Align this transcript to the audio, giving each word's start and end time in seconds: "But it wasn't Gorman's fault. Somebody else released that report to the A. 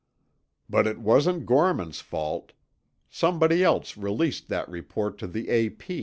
"But 0.67 0.87
it 0.87 0.97
wasn't 0.99 1.45
Gorman's 1.45 1.99
fault. 2.01 2.53
Somebody 3.07 3.63
else 3.63 3.95
released 3.97 4.47
that 4.47 4.67
report 4.67 5.19
to 5.19 5.27
the 5.27 5.47
A. 5.51 5.75